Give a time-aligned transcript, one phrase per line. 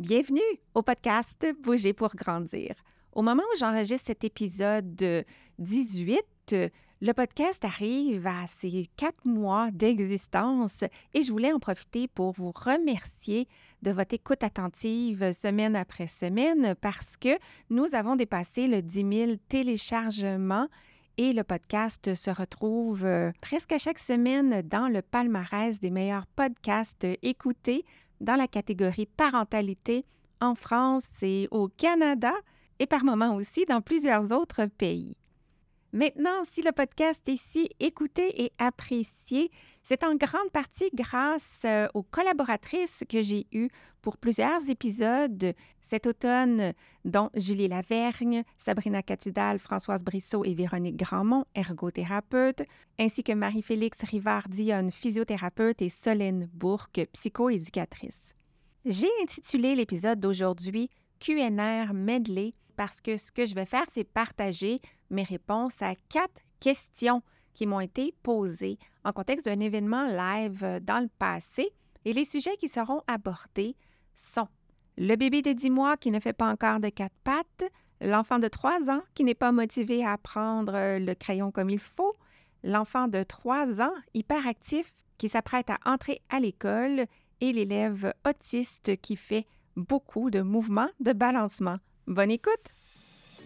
[0.00, 0.40] Bienvenue
[0.74, 2.74] au podcast Bouger pour grandir.
[3.12, 5.24] Au moment où j'enregistre cet épisode
[5.60, 6.56] 18,
[7.00, 10.82] le podcast arrive à ses quatre mois d'existence
[11.14, 13.46] et je voulais en profiter pour vous remercier
[13.82, 17.38] de votre écoute attentive semaine après semaine parce que
[17.70, 20.66] nous avons dépassé le 10 000 téléchargements
[21.16, 26.26] et le podcast se retrouve euh, presque à chaque semaine dans le palmarès des meilleurs
[26.26, 27.84] podcasts écoutés
[28.24, 30.04] dans la catégorie parentalité
[30.40, 32.32] en France et au Canada
[32.78, 35.16] et par moments aussi dans plusieurs autres pays.
[35.94, 39.52] Maintenant, si le podcast est si écouté et apprécié,
[39.84, 43.68] c'est en grande partie grâce euh, aux collaboratrices que j'ai eues
[44.02, 46.72] pour plusieurs épisodes cet automne,
[47.04, 52.62] dont Julie Lavergne, Sabrina Catudal, Françoise Brissot et Véronique Grandmont, ergothérapeute,
[52.98, 58.34] ainsi que Marie-Félix Rivard-Dionne, physiothérapeute, et Solène Bourque, psychoéducatrice.
[58.84, 64.80] J'ai intitulé l'épisode d'aujourd'hui QNR Medley parce que ce que je vais faire, c'est partager
[65.14, 67.22] mes réponses à quatre questions
[67.54, 71.70] qui m'ont été posées en contexte d'un événement live dans le passé
[72.04, 73.76] et les sujets qui seront abordés
[74.14, 74.48] sont
[74.96, 77.64] le bébé de 10 mois qui ne fait pas encore de quatre pattes,
[78.00, 82.14] l'enfant de 3 ans qui n'est pas motivé à prendre le crayon comme il faut,
[82.62, 87.06] l'enfant de 3 ans hyperactif qui s'apprête à entrer à l'école
[87.40, 91.78] et l'élève autiste qui fait beaucoup de mouvements de balancement.
[92.06, 92.74] Bonne écoute!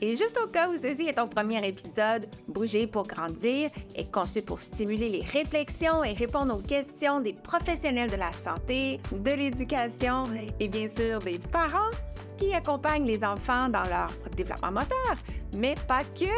[0.01, 4.43] Et juste au cas où ceci est ton premier épisode, Bouger pour grandir est conçu
[4.43, 10.25] pour stimuler les réflexions et répondre aux questions des professionnels de la santé, de l'éducation
[10.61, 11.91] et bien sûr des parents
[12.37, 15.17] qui accompagnent les enfants dans leur développement moteur,
[15.57, 16.31] mais pas que.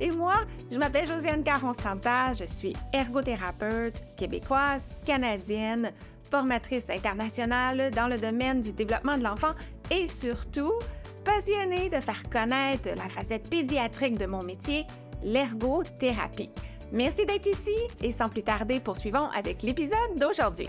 [0.00, 0.36] Et moi,
[0.70, 5.92] je m'appelle Josiane Caron-Santa, je suis ergothérapeute québécoise, canadienne,
[6.30, 9.52] formatrice internationale dans le domaine du développement de l'enfant
[9.90, 10.72] et surtout
[11.22, 14.86] passionnée de faire connaître la facette pédiatrique de mon métier,
[15.22, 16.50] l'ergothérapie.
[16.92, 20.68] Merci d'être ici et sans plus tarder, poursuivons avec l'épisode d'aujourd'hui.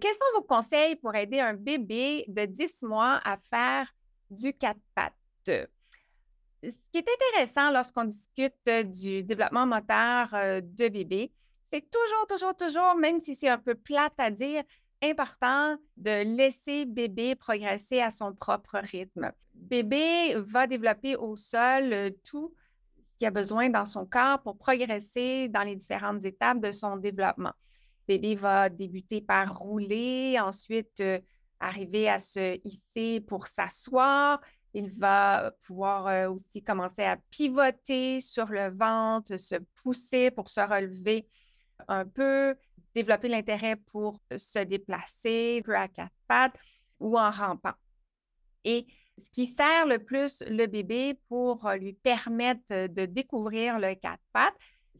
[0.00, 3.94] Quels sont vos conseils pour aider un bébé de 10 mois à faire
[4.30, 5.14] du quatre pattes?
[5.46, 11.32] Ce qui est intéressant lorsqu'on discute du développement moteur euh, de bébé,
[11.64, 14.62] c'est toujours, toujours, toujours, même si c'est un peu plate à dire,
[15.02, 19.32] important de laisser bébé progresser à son propre rythme.
[19.54, 22.54] Bébé va développer au sol euh, tout
[23.00, 26.96] ce qu'il a besoin dans son corps pour progresser dans les différentes étapes de son
[26.96, 27.52] développement.
[28.06, 31.18] Bébé va débuter par rouler, ensuite euh,
[31.60, 34.40] arriver à se hisser pour s'asseoir.
[34.74, 40.60] Il va pouvoir euh, aussi commencer à pivoter sur le ventre, se pousser pour se
[40.60, 41.26] relever
[41.88, 42.54] un peu,
[42.96, 46.56] développer l'intérêt pour se déplacer, peu à quatre pattes
[46.98, 47.74] ou en rampant.
[48.64, 48.86] Et
[49.22, 54.56] ce qui sert le plus le bébé pour lui permettre de découvrir le quatre pattes,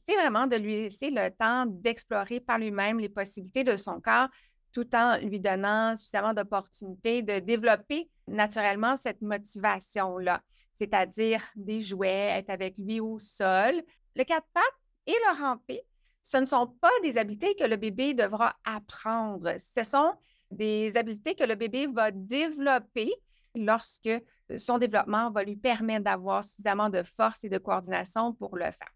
[0.06, 4.28] c'est vraiment de lui laisser le temps d'explorer par lui-même les possibilités de son corps
[4.72, 10.42] tout en lui donnant suffisamment d'opportunités de développer naturellement cette motivation-là,
[10.74, 13.82] c'est-à-dire des jouets, être avec lui au sol.
[14.14, 14.64] Le quatre pattes
[15.06, 15.80] et le ramper,
[16.26, 19.54] ce ne sont pas des habiletés que le bébé devra apprendre.
[19.60, 20.12] Ce sont
[20.50, 23.12] des habiletés que le bébé va développer
[23.54, 24.10] lorsque
[24.56, 28.90] son développement va lui permettre d'avoir suffisamment de force et de coordination pour le faire.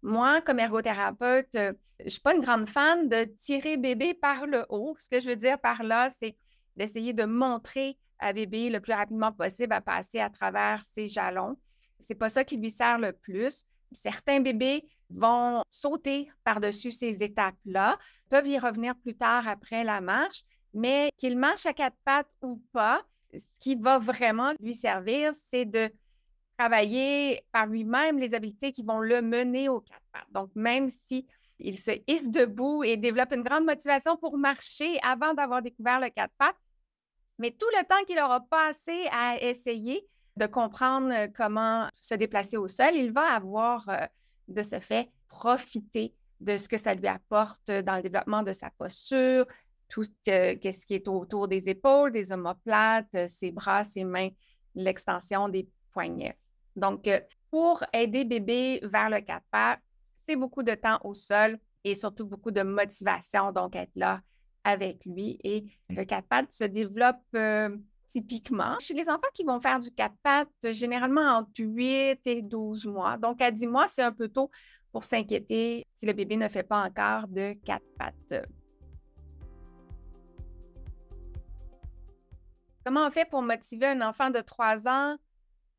[0.00, 4.64] Moi, comme ergothérapeute, je ne suis pas une grande fan de tirer bébé par le
[4.68, 4.94] haut.
[5.00, 6.36] Ce que je veux dire par là, c'est
[6.76, 11.56] d'essayer de montrer à bébé le plus rapidement possible à passer à travers ses jalons.
[11.98, 13.66] C'est pas ça qui lui sert le plus.
[13.92, 17.98] Certains bébés vont sauter par-dessus ces étapes-là,
[18.28, 20.42] peuvent y revenir plus tard après la marche,
[20.74, 23.02] mais qu'ils marchent à quatre pattes ou pas,
[23.32, 25.90] ce qui va vraiment lui servir, c'est de
[26.58, 30.32] travailler par lui-même les habiletés qui vont le mener aux quatre pattes.
[30.32, 31.26] Donc, même si
[31.58, 36.10] il se hisse debout et développe une grande motivation pour marcher avant d'avoir découvert le
[36.10, 36.56] quatre pattes,
[37.38, 40.06] mais tout le temps qu'il aura passé à essayer,
[40.36, 44.06] de comprendre euh, comment se déplacer au sol, il va avoir euh,
[44.48, 48.70] de ce fait profité de ce que ça lui apporte dans le développement de sa
[48.70, 49.46] posture,
[49.88, 54.28] tout euh, ce qui est autour des épaules, des omoplates, ses bras, ses mains,
[54.74, 56.36] l'extension des poignets.
[56.74, 57.08] Donc,
[57.50, 59.78] pour aider bébé vers le quatre pas,
[60.14, 64.20] c'est beaucoup de temps au sol et surtout beaucoup de motivation, donc être là
[64.62, 65.38] avec lui.
[65.42, 67.22] Et le quatre pattes se développe
[68.08, 68.78] typiquement.
[68.78, 73.16] Chez les enfants qui vont faire du quatre pattes, généralement entre 8 et 12 mois.
[73.16, 74.50] Donc, à 10 mois, c'est un peu tôt
[74.92, 78.46] pour s'inquiéter si le bébé ne fait pas encore de quatre pattes.
[82.84, 85.16] Comment on fait pour motiver un enfant de 3 ans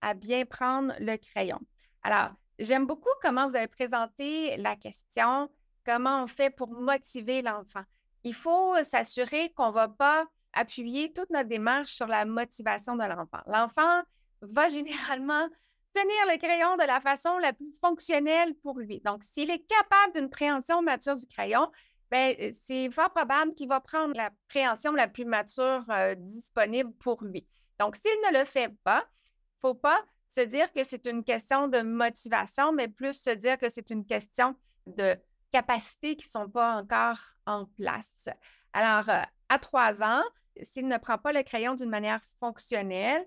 [0.01, 1.59] à bien prendre le crayon?
[2.03, 5.49] Alors, j'aime beaucoup comment vous avez présenté la question,
[5.85, 7.83] comment on fait pour motiver l'enfant.
[8.23, 10.25] Il faut s'assurer qu'on ne va pas
[10.57, 13.41] appuyer toute notre démarche sur la motivation de l'enfant.
[13.45, 14.01] L'enfant
[14.41, 15.47] va généralement
[15.93, 19.01] tenir le crayon de la façon la plus fonctionnelle pour lui.
[19.01, 21.71] Donc, s'il est capable d'une préhension mature du crayon,
[22.11, 26.91] ben, euh, c'est fort probable qu'il va prendre la préhension la plus mature euh, disponible
[26.93, 27.45] pour lui.
[27.79, 29.99] Donc, s'il ne le fait pas, il ne faut pas
[30.29, 34.05] se dire que c'est une question de motivation, mais plus se dire que c'est une
[34.05, 34.55] question
[34.85, 35.15] de
[35.51, 38.29] capacités qui ne sont pas encore en place.
[38.73, 40.23] Alors, euh, à trois ans,
[40.63, 43.25] s'il ne prend pas le crayon d'une manière fonctionnelle,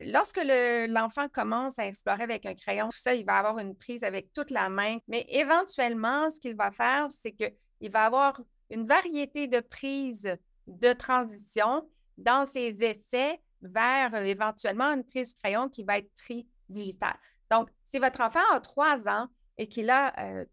[0.00, 0.40] lorsque
[0.88, 4.32] l'enfant commence à explorer avec un crayon, tout ça, il va avoir une prise avec
[4.32, 8.86] toute la main, mais éventuellement, ce qu'il va faire, c'est que il va avoir une
[8.86, 10.36] variété de prises
[10.66, 11.88] de transition
[12.18, 17.16] dans ses essais vers euh, éventuellement une prise crayon qui va être tri-digitale.
[17.50, 19.28] Donc, si votre enfant a trois ans
[19.58, 20.44] et qu'il a euh,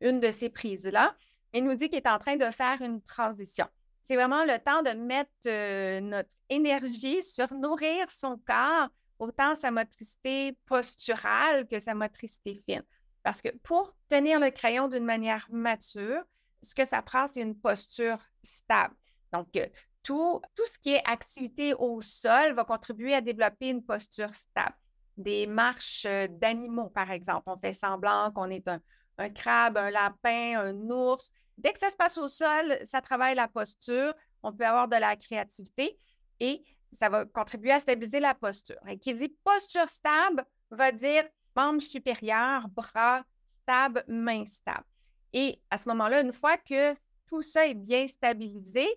[0.00, 1.14] une de ces prises-là,
[1.52, 3.66] il nous dit qu'il est en train de faire une transition.
[4.10, 8.88] C'est vraiment le temps de mettre euh, notre énergie sur nourrir son corps,
[9.20, 12.82] autant sa motricité posturale que sa motricité fine.
[13.22, 16.24] Parce que pour tenir le crayon d'une manière mature,
[16.60, 18.96] ce que ça prend, c'est une posture stable.
[19.32, 19.68] Donc, euh,
[20.02, 24.74] tout, tout ce qui est activité au sol va contribuer à développer une posture stable.
[25.18, 27.44] Des marches euh, d'animaux, par exemple.
[27.46, 28.80] On fait semblant qu'on est un,
[29.28, 31.30] crabe, un lapin, un ours.
[31.60, 34.14] Dès que ça se passe au sol, ça travaille la posture.
[34.42, 35.98] On peut avoir de la créativité
[36.40, 36.64] et
[36.98, 38.78] ça va contribuer à stabiliser la posture.
[38.88, 41.24] Et qui dit posture stable va dire
[41.54, 44.86] membres supérieurs, bras stable, mains stable.
[45.34, 46.94] Et à ce moment-là, une fois que
[47.26, 48.88] tout ça est bien stabilisé,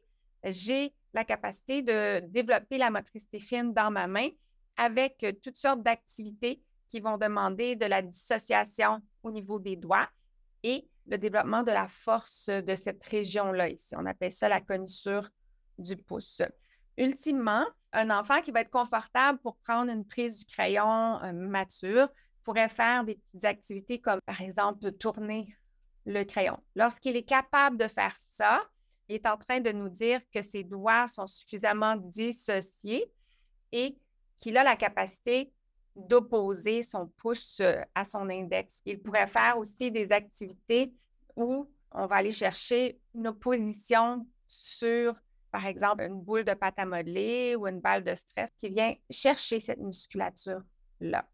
[0.46, 4.30] j'ai la capacité de développer la motricité fine dans ma main
[4.78, 10.08] avec toutes sortes d'activités qui vont demander de la dissociation au niveau des doigts
[10.64, 13.96] et le développement de la force de cette région-là ici.
[13.98, 15.30] On appelle ça la commissure
[15.78, 16.42] du pouce.
[16.98, 22.08] Ultimement, un enfant qui va être confortable pour prendre une prise du crayon euh, mature
[22.44, 25.56] pourrait faire des petites activités comme par exemple tourner
[26.06, 26.58] le crayon.
[26.76, 28.60] Lorsqu'il est capable de faire ça,
[29.08, 33.12] il est en train de nous dire que ses doigts sont suffisamment dissociés
[33.72, 33.98] et
[34.38, 35.54] qu'il a la capacité
[35.96, 38.82] d'opposer son pouce euh, à son index.
[38.86, 40.94] Il pourrait faire aussi des activités
[41.36, 45.16] où on va aller chercher une opposition sur,
[45.52, 48.94] par exemple, une boule de pâte à modeler ou une balle de stress qui vient
[49.10, 51.26] chercher cette musculature-là.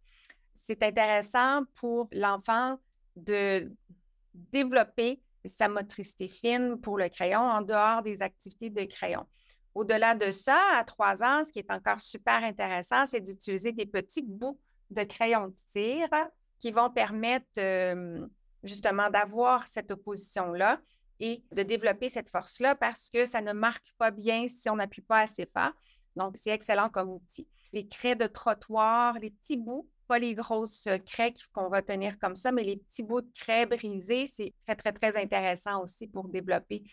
[0.56, 2.78] C'est intéressant pour l'enfant
[3.16, 3.72] de
[4.34, 9.26] développer sa motricité fine pour le crayon en dehors des activités de crayon.
[9.80, 13.86] Au-delà de ça, à trois ans, ce qui est encore super intéressant, c'est d'utiliser des
[13.86, 14.60] petits bouts
[14.90, 16.10] de crayon de tir
[16.60, 18.28] qui vont permettre euh,
[18.62, 20.82] justement d'avoir cette opposition-là
[21.22, 25.02] et de développer cette force-là parce que ça ne marque pas bien si on n'appuie
[25.02, 25.72] pas assez fort.
[26.18, 27.48] Donc, c'est excellent comme outil.
[27.72, 32.18] Les craies de trottoir, les petits bouts pas les grosses euh, craies qu'on va tenir
[32.18, 36.08] comme ça, mais les petits bouts de craie brisés, c'est très, très, très intéressant aussi
[36.08, 36.84] pour développer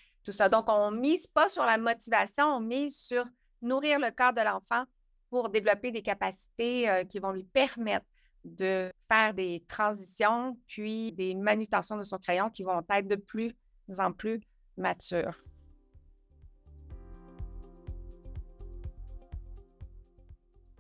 [0.51, 3.25] Donc, on ne mise pas sur la motivation, on mise sur
[3.63, 4.85] nourrir le corps de l'enfant
[5.31, 8.07] pour développer des capacités euh, qui vont lui permettre
[8.45, 13.55] de faire des transitions, puis des manutentions de son crayon qui vont être de plus
[13.99, 14.41] en plus
[14.77, 15.43] matures.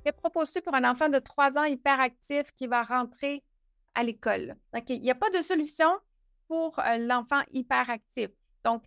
[0.04, 3.42] Que proposes-tu pour un enfant de 3 ans hyperactif qui va rentrer
[3.94, 4.54] à l'école?
[4.88, 5.88] Il n'y a pas de solution
[6.46, 8.30] pour euh, l'enfant hyperactif.
[8.62, 8.84] Donc,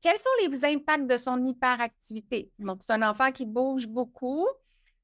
[0.00, 2.50] quels sont les impacts de son hyperactivité?
[2.58, 4.46] Donc, c'est un enfant qui bouge beaucoup.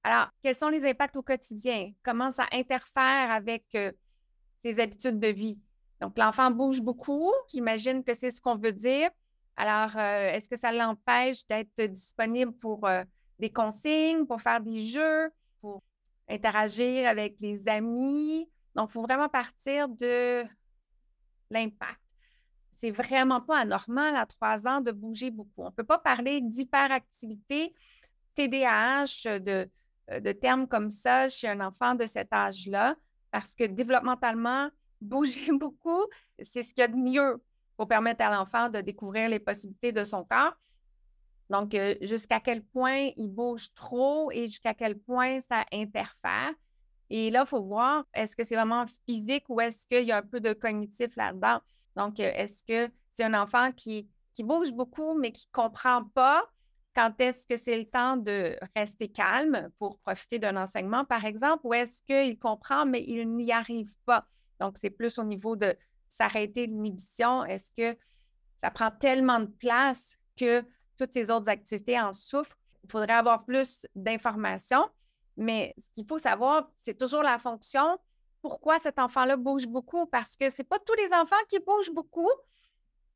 [0.03, 1.93] Alors, quels sont les impacts au quotidien?
[2.03, 3.93] Comment ça interfère avec euh,
[4.65, 5.59] ses habitudes de vie?
[6.01, 7.33] Donc, l'enfant bouge beaucoup.
[7.51, 9.11] J'imagine que c'est ce qu'on veut dire.
[9.57, 12.89] Alors, euh, est-ce que ça l'empêche d'être disponible pour
[13.39, 15.31] des consignes, pour faire des jeux?
[15.65, 15.83] pour
[16.29, 18.49] interagir avec les amis?
[18.75, 20.45] Donc, il faut vraiment partir de
[21.51, 22.04] l'impact.
[22.85, 25.63] C'est vraiment pas anormal à trois ans de bouger beaucoup.
[25.63, 27.73] On ne peut pas parler d'hyperactivité,
[28.35, 29.71] TDAH, de,
[30.21, 32.95] de termes comme ça chez un enfant de cet âge-là,
[33.31, 34.69] parce que développementalement,
[35.01, 36.05] bouger beaucoup,
[36.43, 37.43] c'est ce qu'il y a de mieux
[37.79, 40.53] pour permettre à l'enfant de découvrir les possibilités de son corps.
[41.49, 46.53] Donc, euh, jusqu'à quel point il bouge trop et jusqu'à quel point ça interfère.
[47.09, 50.19] Et là, il faut voir, est-ce que c'est vraiment physique ou est-ce qu'il y a
[50.19, 51.61] un peu de cognitif là-dedans?
[51.97, 56.05] Donc, euh, est-ce que c'est un enfant qui, qui bouge beaucoup, mais qui ne comprend
[56.05, 56.45] pas
[56.95, 61.61] Quand est-ce que c'est le temps de rester calme pour profiter d'un enseignement, par exemple,
[61.65, 64.27] ou est-ce qu'il comprend, mais il n'y arrive pas?
[64.61, 65.77] Donc, c'est plus au niveau de
[66.09, 67.45] s'arrêter l'inhibition.
[67.45, 67.99] Est-ce que
[68.57, 70.65] ça prend tellement de place que
[70.97, 72.57] toutes ces autres activités en souffrent?
[72.85, 74.89] Il faudrait avoir plus d'informations,
[75.37, 77.99] mais ce qu'il faut savoir, c'est toujours la fonction.
[78.45, 80.05] Pourquoi cet enfant-là bouge beaucoup?
[80.05, 82.29] Parce que ce n'est pas tous les enfants qui bougent beaucoup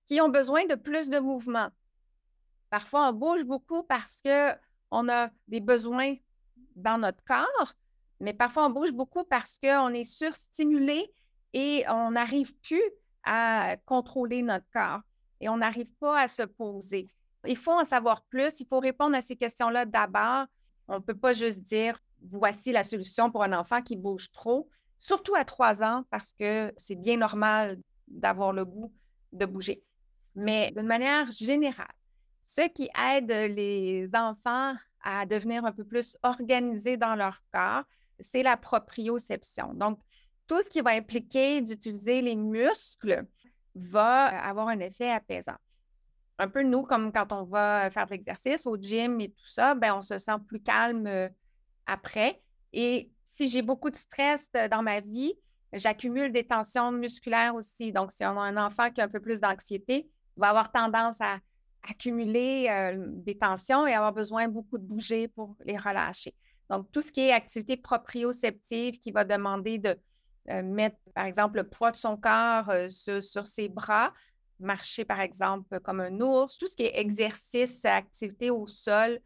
[0.07, 1.69] qui ont besoin de plus de mouvement.
[2.71, 6.15] Parfois, on bouge beaucoup parce qu'on a des besoins
[6.77, 7.75] dans notre corps,
[8.21, 11.13] mais parfois, on bouge beaucoup parce qu'on est surstimulé
[11.53, 12.91] et on n'arrive plus
[13.23, 15.03] à contrôler notre corps
[15.43, 17.13] et on n'arrive pas à se poser.
[17.47, 20.47] Il faut en savoir plus, il faut répondre à ces questions-là d'abord.
[20.89, 24.71] On ne peut pas juste dire voici la solution pour un enfant qui bouge trop,
[24.99, 28.93] surtout à trois ans, parce que c'est bien normal d'avoir le goût
[29.33, 29.83] de bouger.
[30.35, 31.87] Mais d'une manière générale,
[32.43, 37.85] ce qui aide les enfants à devenir un peu plus organisés dans leur corps,
[38.21, 39.75] c'est la proprioception.
[39.75, 40.01] Donc,
[40.47, 43.27] tout ce qui va impliquer d'utiliser les muscles
[43.75, 45.57] va avoir un effet apaisant.
[46.39, 49.75] Un peu nous, comme quand on va faire de l'exercice au gym et tout ça,
[49.75, 51.29] ben, on se sent plus calme euh,
[51.87, 52.41] après.
[52.73, 55.33] Et si j'ai beaucoup de stress euh, dans ma vie,
[55.73, 57.93] j'accumule des tensions musculaires aussi.
[57.93, 60.73] Donc, si on a un enfant qui a un peu plus d'anxiété, il va avoir
[60.73, 61.39] tendance à
[61.89, 66.35] accumuler euh, des tensions et avoir besoin beaucoup de bouger pour les relâcher.
[66.69, 69.97] Donc, tout ce qui est activité proprioceptive qui va demander de
[70.51, 74.13] euh, mettre, par exemple, le poids de son corps sur, ses bras,
[74.59, 79.21] marcher, par exemple, comme un ours, tout ce qui est exercice, activité au sol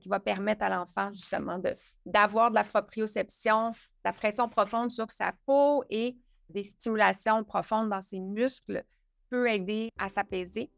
[0.00, 1.60] qui va permettre à l'enfant justement
[2.04, 6.16] d'avoir de, de la proprioception, de la pression profonde sur sa peau et
[6.48, 8.84] des stimulations profondes dans ses muscles
[9.30, 10.70] peut aider à s'apaiser.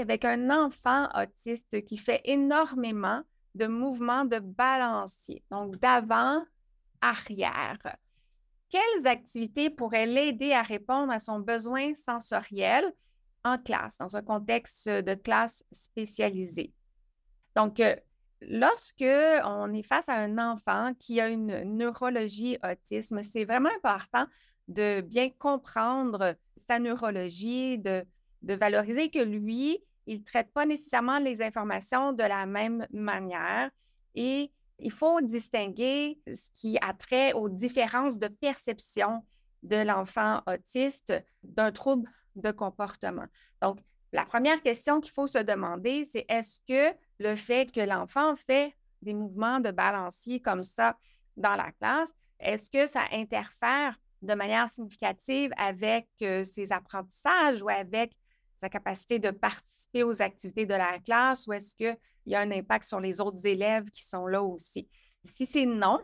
[0.00, 3.22] avec un enfant autiste qui fait énormément
[3.54, 6.44] de mouvements de balancier, donc d'avant,
[7.00, 7.78] arrière.
[8.68, 12.92] Quelles activités pourraient l'aider à répondre à son besoin sensoriel?
[13.56, 16.74] Classe, dans un contexte de classe spécialisée?
[17.56, 17.96] Donc, euh,
[18.42, 19.04] lorsque
[19.44, 24.26] on est face à un enfant qui a une neurologie autisme, c'est vraiment important
[24.68, 28.04] de bien comprendre sa neurologie, de,
[28.42, 33.70] de valoriser que lui, il ne traite pas nécessairement les informations de la même manière
[34.14, 39.24] et il faut distinguer ce qui a trait aux différences de perception
[39.62, 41.12] de l'enfant autiste
[41.42, 43.26] d'un trouble de comportement.
[43.60, 43.78] Donc,
[44.12, 48.74] la première question qu'il faut se demander, c'est est-ce que le fait que l'enfant fait
[49.02, 50.96] des mouvements de balancier comme ça
[51.36, 57.68] dans la classe, est-ce que ça interfère de manière significative avec euh, ses apprentissages ou
[57.68, 58.16] avec
[58.60, 62.50] sa capacité de participer aux activités de la classe ou est-ce qu'il y a un
[62.50, 64.88] impact sur les autres élèves qui sont là aussi?
[65.24, 66.00] Si c'est non,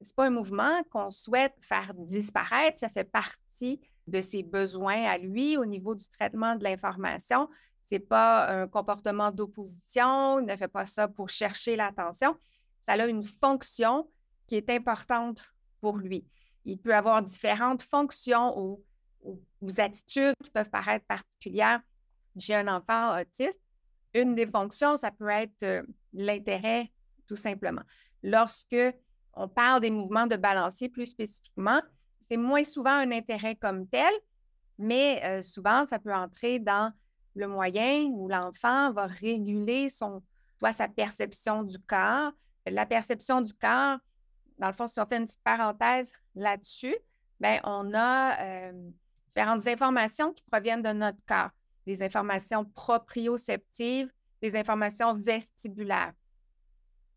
[0.00, 5.04] ce n'est pas un mouvement qu'on souhaite faire disparaître, ça fait partie de ses besoins
[5.04, 7.48] à lui au niveau du traitement de l'information.
[7.88, 12.36] Ce n'est pas un comportement d'opposition, il ne fait pas ça pour chercher l'attention.
[12.82, 14.08] Ça a une fonction
[14.46, 15.42] qui est importante
[15.80, 16.26] pour lui.
[16.64, 18.84] Il peut avoir différentes fonctions ou,
[19.22, 21.80] ou attitudes qui peuvent paraître particulières
[22.36, 23.60] j'ai un enfant autiste,
[24.14, 25.82] une des fonctions, ça peut être euh,
[26.12, 26.92] l'intérêt,
[27.26, 27.82] tout simplement.
[28.22, 28.76] Lorsque
[29.34, 31.80] on parle des mouvements de balancier plus spécifiquement,
[32.28, 34.12] c'est moins souvent un intérêt comme tel,
[34.78, 36.92] mais euh, souvent, ça peut entrer dans
[37.34, 40.22] le moyen où l'enfant va réguler son,
[40.58, 42.32] soit sa perception du corps.
[42.66, 43.98] La perception du corps,
[44.58, 46.96] dans le fond, si on fait une petite parenthèse là-dessus,
[47.38, 48.90] bien, on a euh,
[49.28, 51.50] différentes informations qui proviennent de notre corps
[51.86, 54.10] des informations proprioceptives,
[54.42, 56.12] des informations vestibulaires.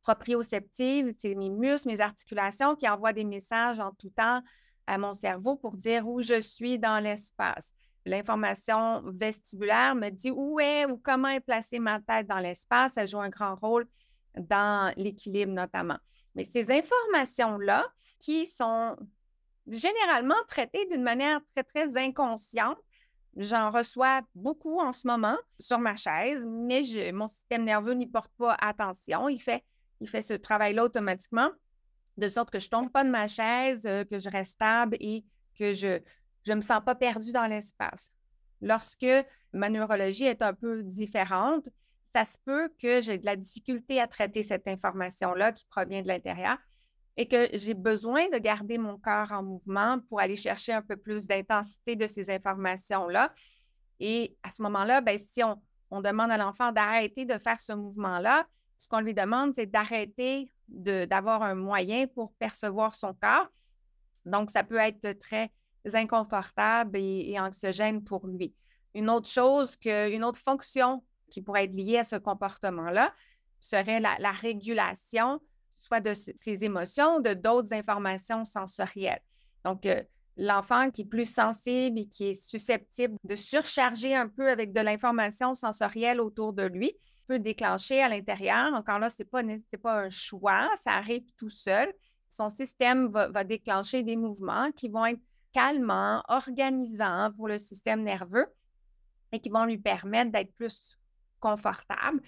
[0.01, 4.41] Proprioceptives, c'est mes muscles, mes articulations qui envoient des messages en tout temps
[4.89, 7.73] à mon cerveau pour dire où je suis dans l'espace.
[8.05, 12.93] L'information vestibulaire me dit où est ou comment est placée ma tête dans l'espace.
[12.95, 13.87] Elle joue un grand rôle
[14.37, 15.97] dans l'équilibre notamment.
[16.33, 17.85] Mais ces informations-là,
[18.19, 18.97] qui sont
[19.67, 22.77] généralement traitées d'une manière très, très inconsciente,
[23.37, 28.31] J'en reçois beaucoup en ce moment sur ma chaise, mais mon système nerveux n'y porte
[28.37, 29.29] pas attention.
[29.29, 29.63] Il fait,
[30.01, 31.49] il fait ce travail-là automatiquement,
[32.19, 34.97] de sorte que je ne tombe pas de ma chaise, euh, que je reste stable
[34.99, 35.23] et
[35.57, 35.99] que je
[36.47, 38.11] ne me sens pas perdue dans l'espace.
[38.61, 39.05] Lorsque
[39.53, 41.69] ma neurologie est un peu différente,
[42.13, 46.07] ça se peut que j'ai de la difficulté à traiter cette information-là qui provient de
[46.07, 46.57] l'intérieur
[47.17, 50.95] et que j'ai besoin de garder mon corps en mouvement pour aller chercher un peu
[50.95, 53.33] plus d'intensité de ces informations-là.
[53.99, 55.61] Et à ce moment-là, ben, si on,
[55.91, 58.47] on demande à l'enfant d'arrêter de faire ce mouvement-là,
[58.79, 63.47] ce qu'on lui demande, c'est d'arrêter d'avoir un moyen pour percevoir son corps.
[64.25, 65.51] Donc, ça peut être très
[65.93, 68.53] inconfortable et, anxiogène pour lui.
[68.95, 73.13] Une autre chose, une autre fonction qui pourrait être liée à ce comportement-là
[73.59, 75.41] serait la, régulation,
[75.77, 79.21] soit de ses émotions, ou de d'autres informations sensorielles.
[79.65, 80.01] Donc, euh,
[80.37, 84.79] l'enfant qui est plus sensible et qui est susceptible de surcharger un peu avec de
[84.79, 86.95] l'information sensorielle autour de lui
[87.29, 88.73] peut déclencher à l'intérieur.
[88.73, 89.43] Encore là, ce n'est pas,
[89.83, 91.93] pas un choix, ça arrive tout seul.
[92.27, 95.21] Son système va, déclencher des mouvements qui vont être
[95.53, 98.47] calmants, organisants pour le système nerveux
[99.31, 100.97] et qui vont lui permettre d'être plus
[101.39, 102.19] confortable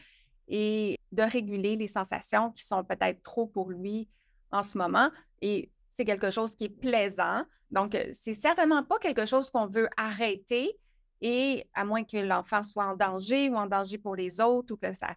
[0.47, 4.07] et de réguler les sensations qui sont peut-être trop pour lui
[4.51, 5.09] en ce moment.
[5.41, 7.43] Et c'est quelque chose qui est plaisant.
[7.71, 10.77] Donc, euh, c'est certainement pas quelque chose qu'on veut arrêter
[11.21, 14.77] et à moins que l'enfant soit en danger ou en danger pour les autres ou
[14.77, 15.15] que ça,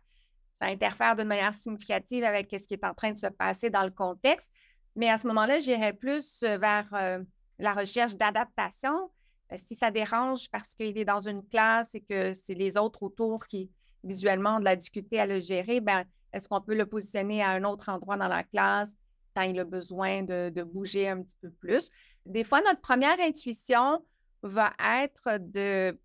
[0.59, 3.83] ça interfère de manière significative avec ce qui est en train de se passer dans
[3.83, 4.51] le contexte.
[4.97, 7.21] Mais à ce moment-là, j'irais plus euh, vers euh,
[7.59, 9.11] la recherche d'adaptation.
[9.57, 13.47] si ça dérange parce qu'il est dans une classe et que c'est les autres autour
[13.47, 13.71] qui,
[14.03, 17.51] visuellement, ont de la difficulté à le gérer, ben, est-ce qu'on peut le positionner à
[17.51, 18.97] un autre endroit dans la classe
[19.35, 21.91] quand il a besoin de, bouger un petit peu plus?
[22.27, 24.05] Des fois, notre première intuition
[24.49, 25.99] va être de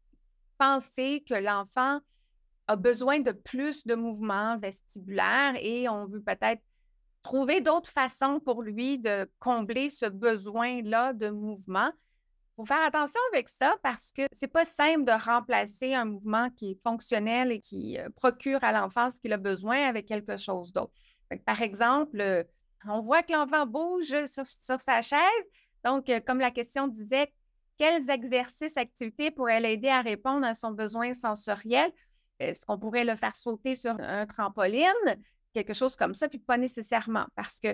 [0.57, 1.99] penser que l'enfant
[2.67, 6.61] a besoin de plus de mouvements vestibulaires et on veut peut-être
[7.21, 11.91] trouver d'autres façons pour lui de combler ce besoin-là de mouvement
[12.59, 16.71] faut faire attention avec ça parce que c'est pas simple de remplacer un mouvement qui
[16.71, 20.73] est fonctionnel et qui euh, procure à l'enfant ce qu'il a besoin avec quelque chose
[20.73, 20.91] d'autre.
[21.45, 22.43] Par exemple, euh,
[22.85, 25.19] on voit que l'enfant bouge sur, sa chaise.
[25.85, 27.31] Donc, euh, comme la question disait,
[27.79, 31.91] quels exercices, activités pourraient l'aider à répondre à son besoin sensoriel?
[32.37, 34.85] Est-ce qu'on pourrait le faire sauter sur un trampoline?
[35.53, 37.69] Quelque chose comme ça, puis pas nécessairement, parce que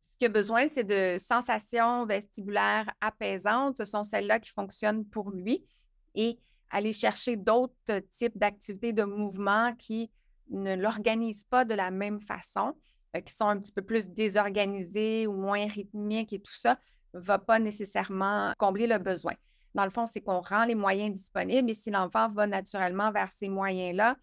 [0.00, 3.78] ce qu'il a besoin, c'est de sensations vestibulaires apaisantes.
[3.78, 5.64] Ce sont celles-là qui fonctionnent pour lui.
[6.14, 6.38] Et
[6.70, 10.10] aller chercher d'autres types d'activités de mouvement qui
[10.48, 12.74] ne l'organisent pas de la même façon,
[13.14, 16.78] euh, qui sont un petit peu plus désorganisées ou moins rythmiques et tout ça,
[17.16, 19.34] va pas nécessairement combler le besoin.
[19.74, 23.30] Dans le fond, c'est qu'on rend les moyens disponibles et si l'enfant va naturellement vers
[23.30, 24.16] ces moyens-là,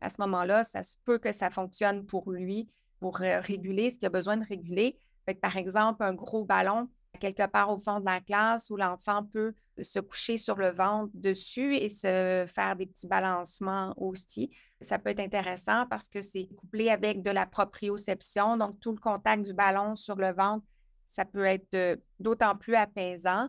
[0.00, 2.68] à ce moment-là, ça se peut que ça fonctionne pour lui
[3.00, 4.96] pour euh, réguler ce qu'il a besoin de réguler,
[5.40, 9.54] par exemple, un gros ballon quelque part au fond de la classe où l'enfant peut
[9.80, 14.50] se coucher sur le ventre dessus et se faire des petits balancements aussi.
[14.80, 18.98] Ça peut être intéressant parce que c'est couplé avec de la proprioception, donc tout le
[18.98, 20.64] contact du ballon sur le ventre,
[21.10, 23.48] ça peut être euh, d'autant plus apaisant.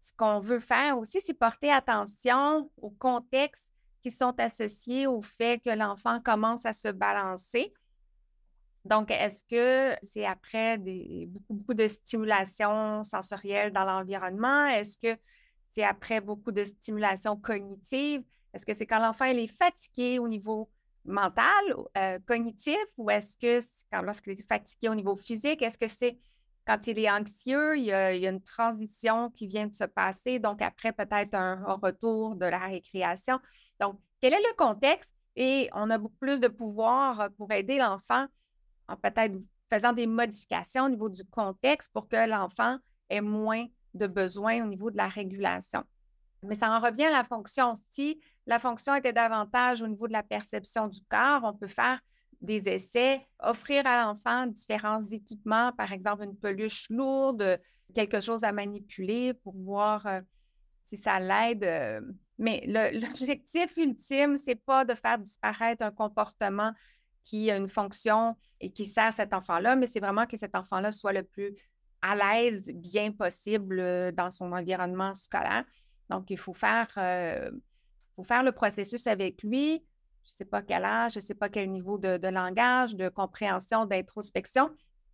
[0.00, 3.70] Ce qu'on veut faire aussi, c'est porter attention aux contextes
[4.02, 7.72] qui sont associés au fait que l'enfant commence à se balancer.
[8.84, 10.78] Donc, est-ce que c'est après
[11.50, 14.66] beaucoup, de stimulation sensorielle dans l'environnement?
[14.66, 15.20] Est-ce que
[15.72, 18.22] c'est après beaucoup de stimulation cognitive?
[18.54, 20.70] Est-ce que c'est quand l'enfant est fatigué au niveau
[21.04, 25.60] mental, euh, cognitif, ou est-ce que quand lorsqu'il est fatigué au niveau physique?
[25.60, 26.18] Est-ce que c'est
[26.68, 30.60] quand il est anxieux, il y, a, une transition qui vient de se passer, donc
[30.60, 33.38] après peut-être un, un retour de la récréation.
[33.80, 35.14] Donc, quel est le contexte?
[35.34, 38.26] Et on a beaucoup plus de pouvoir pour aider l'enfant
[38.86, 39.34] en peut-être
[39.72, 42.76] faisant des modifications au niveau du contexte pour que l'enfant
[43.08, 45.84] ait moins de besoins au niveau de la régulation.
[46.42, 47.74] Mais ça en revient à la fonction.
[47.90, 51.98] Si la fonction était davantage au niveau de la perception du corps, on peut faire
[52.40, 57.60] des essais, offrir à l'enfant différents équipements, par exemple une peluche lourde,
[57.94, 60.20] quelque chose à manipuler pour voir euh,
[60.84, 61.64] si ça l'aide.
[61.64, 62.00] Euh.
[62.38, 66.72] mais l'objectif ultime, c'est pas de faire disparaître un comportement
[67.24, 70.92] qui a une fonction et qui sert cet enfant-là, mais c'est vraiment que cet enfant-là
[70.92, 71.54] soit le plus
[72.00, 75.64] à l'aise, bien possible euh, dans son environnement scolaire.
[76.08, 76.88] Donc, il faut faire,
[78.16, 79.84] faut faire le processus avec lui.
[80.28, 83.08] Je ne sais pas quel âge, je ne sais pas quel niveau de, langage, de
[83.08, 84.70] compréhension, d'introspection,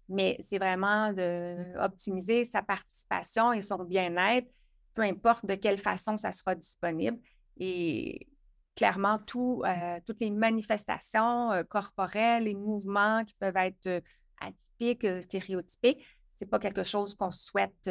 [0.09, 4.49] mais c'est vraiment d'optimiser sa participation et son bien-être,
[4.95, 7.19] peu importe de quelle façon ça sera disponible.
[7.59, 8.27] Et
[8.75, 14.01] clairement euh, toutes les manifestations euh, corporelles, les mouvements qui peuvent être euh,
[14.41, 15.99] atypiques, stéréotypés,
[16.37, 17.89] ce n'est pas quelque chose qu'on souhaite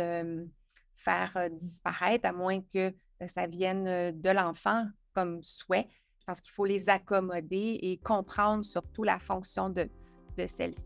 [0.97, 2.93] faire disparaître, à moins que
[3.25, 5.87] ça vienne de l'enfant comme souhait.
[6.23, 9.89] Je pense qu'il faut les accommoder et comprendre surtout la fonction de,
[10.37, 10.81] celle-ci.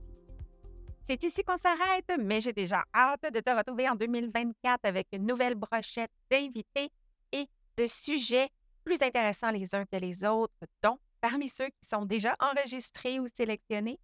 [1.04, 5.28] C'est ici qu'on s'arrête, mais j'ai déjà hâte de te retrouver en 2024 avec une
[5.28, 6.90] nouvelle brochette d'invités
[7.32, 7.46] et
[7.78, 8.50] de sujets
[8.84, 13.28] plus intéressants les uns que les autres, dont, parmi ceux qui sont déjà enregistrés ou
[13.32, 14.00] sélectionnés,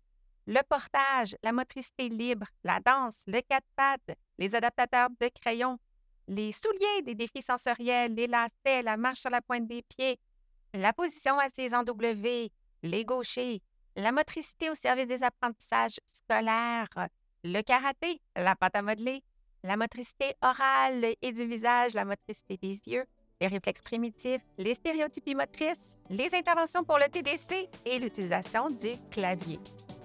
[0.46, 5.80] le portage, la motricité libre, la danse, le quatre pattes, les adaptateurs de crayons,
[6.28, 10.20] les souliers des défis sensoriels, les lacets, la marche sur la pointe des pieds,
[10.74, 13.62] la position assise en W, les gauchers,
[13.96, 16.88] la motricité au service des apprentissages scolaires,
[17.44, 19.24] le karaté, la pâte à modeler,
[19.64, 23.06] la motricité orale et du visage, la motricité des yeux,
[23.40, 29.60] les réflexes primitifs, les stéréotypies motrices, les interventions pour le TDC et l'utilisation du clavier.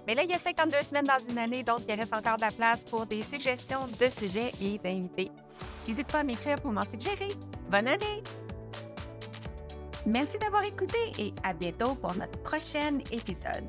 [0.07, 2.41] Mais là, il y a 52 semaines dans une année, donc il reste encore de
[2.41, 5.31] la place pour des suggestions de sujets et d'invités.
[5.87, 7.29] N'hésite pas à m'écrire pour m'en suggérer.
[7.69, 8.23] Bonne année!
[10.09, 13.63] Merci d'avoir écouté et à bientôt pour notre prochain épisode.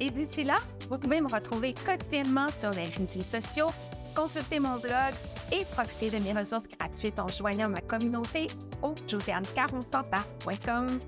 [0.00, 0.56] Et d'ici là,
[0.88, 3.68] vous pouvez me retrouver quotidiennement sur les réseaux sociaux,
[4.16, 5.12] consulter mon blog
[5.52, 8.46] et profiter de mes ressources gratuites en joignant ma communauté
[8.82, 10.98] au josianecaronsanta.com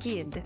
[0.00, 0.42] guide.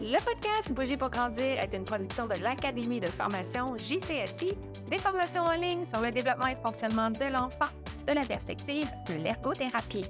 [0.00, 4.58] Le podcast Bouger pour grandir est une production de l'Académie de formation JCSI,
[4.90, 7.68] des formations en ligne sur le développement et fonctionnement de l'enfant
[8.08, 10.06] de la perspective de l'ergothérapie.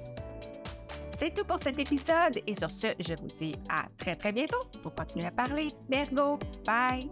[1.21, 4.57] C'est tout pour cet épisode et sur ce, je vous dis à très très bientôt
[4.81, 6.39] pour continuer à parler d'ergo.
[6.65, 7.11] Bye!